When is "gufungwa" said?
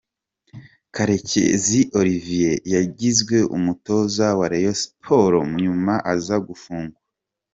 6.47-6.97